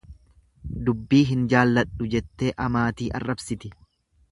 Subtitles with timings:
[0.87, 3.75] Dubbi hin jaalladhu jettee amaatii arrabsiti.